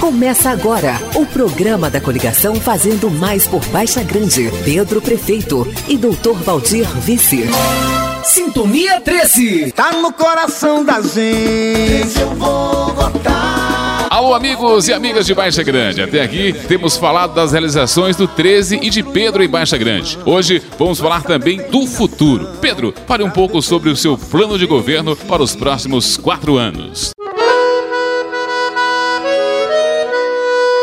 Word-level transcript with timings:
Começa 0.00 0.48
agora 0.48 0.94
o 1.14 1.26
programa 1.26 1.90
da 1.90 2.00
coligação 2.00 2.54
Fazendo 2.54 3.10
Mais 3.10 3.46
por 3.46 3.62
Baixa 3.66 4.02
Grande. 4.02 4.50
Pedro 4.64 4.98
Prefeito 4.98 5.68
e 5.86 5.98
Doutor 5.98 6.36
Valdir 6.36 6.88
Vice. 7.00 7.44
Sintonia 8.24 8.98
13. 9.02 9.72
Tá 9.72 9.92
no 9.92 10.10
coração 10.10 10.82
da 10.82 11.02
gente. 11.02 12.18
Eu 12.18 12.34
vou 12.34 12.94
votar. 12.94 14.08
Alô, 14.08 14.32
amigos 14.32 14.88
e 14.88 14.92
amigas 14.94 15.26
de 15.26 15.34
Baixa 15.34 15.62
Grande. 15.62 16.02
Até 16.02 16.22
aqui 16.22 16.54
temos 16.66 16.96
falado 16.96 17.34
das 17.34 17.52
realizações 17.52 18.16
do 18.16 18.26
13 18.26 18.80
e 18.82 18.88
de 18.88 19.02
Pedro 19.02 19.42
em 19.44 19.48
Baixa 19.48 19.76
Grande. 19.76 20.18
Hoje 20.24 20.62
vamos 20.78 20.98
falar 20.98 21.24
também 21.24 21.58
do 21.70 21.86
futuro. 21.86 22.48
Pedro, 22.58 22.94
fale 23.06 23.22
um 23.22 23.30
pouco 23.30 23.60
sobre 23.60 23.90
o 23.90 23.96
seu 23.96 24.16
plano 24.16 24.58
de 24.58 24.64
governo 24.64 25.14
para 25.14 25.42
os 25.42 25.54
próximos 25.54 26.16
quatro 26.16 26.56
anos. 26.56 27.12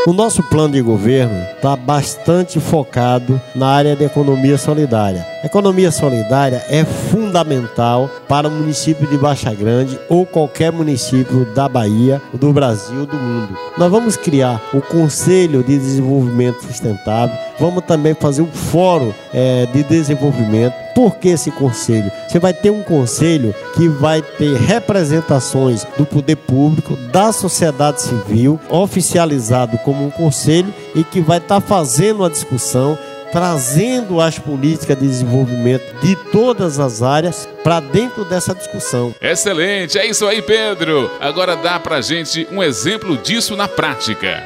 O 0.07 0.13
nosso 0.13 0.41
plano 0.41 0.73
de 0.73 0.81
governo 0.81 1.37
está 1.53 1.75
bastante 1.75 2.61
focado 2.61 3.41
na 3.53 3.67
área 3.67 3.93
da 3.93 4.05
economia 4.05 4.57
solidária. 4.57 5.27
Economia 5.43 5.91
solidária 5.91 6.63
é 6.69 6.85
fundamental 6.85 8.09
para 8.27 8.47
o 8.47 8.51
município 8.51 9.07
de 9.07 9.17
Baixa 9.17 9.53
Grande 9.53 9.99
ou 10.09 10.25
qualquer 10.25 10.71
município 10.71 11.45
da 11.53 11.67
Bahia, 11.67 12.21
do 12.33 12.51
Brasil, 12.51 13.05
do 13.05 13.15
mundo. 13.15 13.57
Nós 13.77 13.91
vamos 13.91 14.17
criar 14.17 14.61
o 14.73 14.81
Conselho 14.81 15.63
de 15.63 15.77
Desenvolvimento 15.77 16.61
Sustentável, 16.63 17.35
vamos 17.59 17.85
também 17.85 18.13
fazer 18.13 18.41
um 18.41 18.51
fórum 18.51 19.13
é, 19.33 19.65
de 19.67 19.83
desenvolvimento. 19.83 20.73
Por 20.93 21.17
que 21.17 21.29
esse 21.29 21.51
conselho? 21.51 22.11
Você 22.27 22.39
vai 22.39 22.53
ter 22.53 22.71
um 22.71 22.81
conselho 22.81 23.53
que 23.75 23.87
vai 23.87 24.21
ter 24.21 24.55
representações 24.55 25.85
do 25.95 26.05
poder 26.05 26.35
público, 26.35 26.97
da 27.11 27.31
sociedade 27.31 28.01
civil, 28.01 28.59
oficializado 28.69 29.77
como 29.79 30.05
um 30.05 30.09
conselho 30.09 30.73
e 30.95 31.03
que 31.03 31.21
vai 31.21 31.37
estar 31.37 31.61
tá 31.61 31.67
fazendo 31.67 32.25
a 32.25 32.29
discussão 32.29 32.97
trazendo 33.31 34.21
as 34.21 34.39
políticas 34.39 34.97
de 34.97 35.07
desenvolvimento 35.07 35.83
de 36.01 36.15
todas 36.31 36.79
as 36.79 37.01
áreas 37.01 37.47
para 37.63 37.79
dentro 37.79 38.25
dessa 38.25 38.53
discussão. 38.53 39.13
Excelente, 39.21 39.97
é 39.97 40.05
isso 40.05 40.25
aí, 40.25 40.41
Pedro. 40.41 41.09
Agora 41.19 41.55
dá 41.55 41.79
para 41.79 42.01
gente 42.01 42.47
um 42.51 42.61
exemplo 42.63 43.17
disso 43.17 43.55
na 43.55 43.67
prática. 43.67 44.43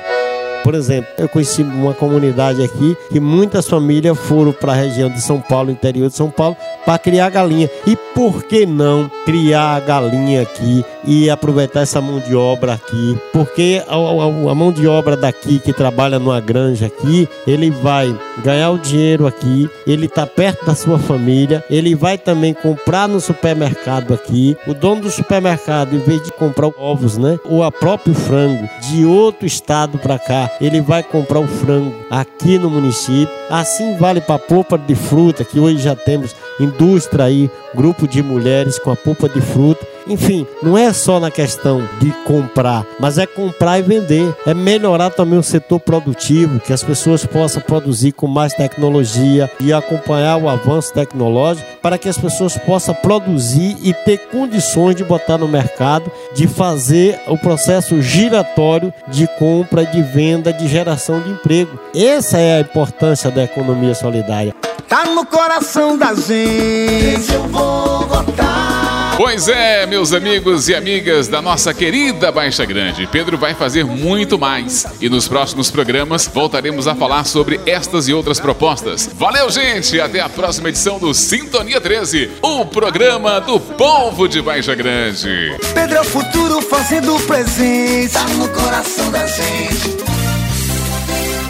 Por 0.64 0.76
exemplo, 0.76 1.12
eu 1.18 1.28
conheci 1.28 1.64
uma 1.64 1.94
comunidade 1.94 2.64
aqui 2.64 2.96
que 3.12 3.20
muitas 3.20 3.68
famílias 3.68 4.18
foram 4.18 4.52
para 4.52 4.74
a 4.74 4.76
região 4.76 5.10
de 5.10 5.20
São 5.20 5.42
Paulo, 5.42 5.72
interior 5.72 6.08
de 6.08 6.16
São 6.16 6.30
Paulo, 6.30 6.56
para 6.86 7.00
criar 7.00 7.30
galinha. 7.32 7.70
E 7.88 7.96
por 8.14 8.44
que 8.44 8.66
não 8.66 9.10
criar 9.26 9.76
a 9.76 9.80
galinha 9.80 10.44
aqui 10.44 10.86
e 11.06 11.30
aproveitar 11.30 11.82
essa 11.82 12.02
mão 12.02 12.20
de 12.20 12.36
obra 12.36 12.74
aqui? 12.74 13.18
Porque 13.34 13.82
a, 13.88 13.96
a, 13.96 14.52
a 14.52 14.56
mão 14.56 14.72
de 14.72 14.88
obra 14.88 15.16
daqui 15.16 15.60
que 15.60 15.74
trabalha 15.74 16.20
numa 16.20 16.40
granja 16.40 16.88
aqui, 16.88 17.28
ele 17.46 17.70
vai 17.70 18.16
ganhar 18.44 18.72
o 18.72 18.80
dinheiro 18.80 19.28
aqui, 19.28 19.70
ele 19.86 20.06
está 20.06 20.26
perto 20.26 20.66
da 20.66 20.76
sua 20.76 20.98
família, 20.98 21.64
ele 21.70 21.96
vai 21.96 22.18
também 22.18 22.54
comprar 22.54 23.08
no 23.08 23.20
supermercado 23.20 24.14
aqui. 24.14 24.56
O 24.68 24.74
dono 24.74 25.02
do 25.02 25.10
supermercado, 25.12 25.96
em 25.96 26.00
vez 26.00 26.22
de 26.22 26.32
comprar 26.32 26.70
ovos, 26.78 27.18
né, 27.18 27.40
ou 27.46 27.64
a 27.64 27.72
próprio 27.72 28.14
frango 28.14 28.68
de 28.90 29.06
outro 29.06 29.46
estado 29.46 29.98
para 29.98 30.18
cá, 30.20 30.50
ele 30.60 30.82
vai 30.82 31.04
comprar 31.04 31.40
o 31.40 31.48
frango 31.48 31.94
aqui 32.10 32.58
no 32.58 32.70
município. 32.70 33.30
Assim 33.50 33.98
vale 33.98 34.22
para 34.22 34.36
a 34.36 34.40
polpa 34.40 34.78
de 34.78 34.96
fruta, 34.96 35.44
que 35.44 35.60
hoje 35.60 35.80
já 35.80 35.96
temos 35.96 36.36
indústria 36.64 37.26
aí, 37.26 37.50
grupo 37.74 38.08
de 38.08 38.22
mulheres 38.22 38.80
com 38.80 38.92
a 38.92 38.96
polpa 38.96 39.28
de 39.28 39.42
fruta. 39.42 39.86
Enfim, 40.08 40.48
não 40.64 40.78
é 40.78 40.92
só 40.92 41.20
na 41.20 41.30
questão 41.30 41.88
de 42.00 42.12
comprar, 42.26 42.86
mas 43.00 43.18
é 43.18 43.26
comprar 43.26 43.80
e 43.80 43.82
vender. 43.82 44.34
É 44.46 44.54
melhorar 44.54 45.12
também 45.12 45.38
o 45.38 45.44
setor 45.44 45.80
produtivo, 45.80 46.60
que 46.60 46.74
as 46.74 46.84
pessoas 46.84 47.26
possam 47.26 47.62
produzir 47.62 48.12
com 48.12 48.28
mais 48.28 48.54
tecnologia 48.54 49.50
e 49.60 49.72
acompanhar 49.72 50.38
o 50.38 50.50
avanço 50.50 50.94
tecnológico 50.94 51.68
para 51.82 51.98
que 51.98 52.10
as 52.10 52.18
pessoas 52.18 52.58
possam 52.58 52.96
produzir 52.96 53.78
e 53.82 53.94
ter 53.94 54.18
condições 54.30 54.96
de 54.96 55.04
botar 55.04 55.38
no 55.38 55.48
mercado, 55.48 56.12
de 56.34 56.48
fazer 56.48 57.20
o 57.28 57.38
processo 57.38 58.02
giratório 58.02 58.94
de 59.08 59.28
compra, 59.38 59.86
de 59.86 60.02
venda, 60.02 60.52
de 60.52 60.68
geração 60.68 61.22
de 61.22 61.30
emprego. 61.30 61.80
Essa 61.96 62.38
é 62.40 62.58
a 62.58 62.62
importância 62.62 63.30
da 63.30 63.44
economia 63.44 63.94
solidária. 63.94 64.54
Tá 64.92 65.06
no 65.06 65.26
coração 65.26 65.98
da 65.98 66.14
gente. 66.14 67.34
Eu 67.34 67.44
vou 67.44 68.06
votar. 68.10 69.16
Pois 69.16 69.48
é, 69.48 69.86
meus 69.86 70.12
amigos 70.12 70.68
e 70.68 70.76
amigas 70.76 71.30
da 71.30 71.42
nossa 71.42 71.74
querida 71.74 72.30
Baixa 72.30 72.66
Grande, 72.66 73.08
Pedro 73.08 73.38
vai 73.38 73.54
fazer 73.54 73.86
muito 73.86 74.38
mais. 74.38 74.86
E 75.00 75.08
nos 75.08 75.30
próximos 75.30 75.72
programas 75.72 76.28
voltaremos 76.28 76.90
a 76.90 76.96
falar 76.96 77.24
sobre 77.24 77.62
estas 77.66 78.10
e 78.10 78.14
outras 78.14 78.38
propostas. 78.38 79.10
Valeu, 79.14 79.50
gente! 79.50 80.02
Até 80.02 80.20
a 80.20 80.28
próxima 80.28 80.68
edição 80.68 81.00
do 81.00 81.14
Sintonia 81.14 81.80
13, 81.80 82.30
o 82.42 82.66
programa 82.66 83.40
do 83.40 83.62
povo 83.62 84.28
de 84.28 84.42
Baixa 84.42 84.76
Grande. 84.76 85.56
Pedro 85.74 86.00
é 86.00 86.02
o 86.02 86.04
futuro 86.04 86.62
fazendo 86.64 87.18
presente. 87.22 88.12
Tá 88.12 88.26
no 88.26 88.50
coração 88.50 89.10
da 89.10 89.26
gente. 89.26 90.02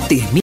Termina 0.08 0.32